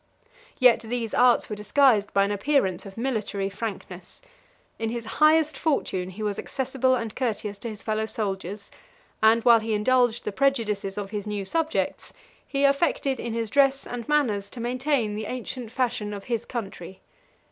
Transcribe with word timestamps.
Yet 0.57 0.79
these 0.79 1.13
arts 1.13 1.47
were 1.47 1.55
disguised 1.55 2.11
by 2.11 2.23
an 2.23 2.31
appearance 2.31 2.87
of 2.87 2.97
military 2.97 3.51
frankness: 3.51 4.19
in 4.79 4.89
his 4.89 5.05
highest 5.21 5.55
fortune, 5.55 6.09
he 6.09 6.23
was 6.23 6.39
accessible 6.39 6.95
and 6.95 7.15
courteous 7.15 7.59
to 7.59 7.69
his 7.69 7.83
fellow 7.83 8.07
soldiers; 8.07 8.71
and 9.21 9.43
while 9.45 9.59
he 9.59 9.75
indulged 9.75 10.23
the 10.25 10.31
prejudices 10.31 10.97
of 10.97 11.11
his 11.11 11.27
new 11.27 11.45
subjects, 11.45 12.13
he 12.47 12.63
affected 12.63 13.19
in 13.19 13.33
his 13.33 13.51
dress 13.51 13.85
and 13.85 14.09
manners 14.09 14.49
to 14.49 14.59
maintain 14.59 15.13
the 15.13 15.27
ancient 15.27 15.71
fashion 15.71 16.15
of 16.15 16.23
his 16.23 16.45
country. 16.45 16.99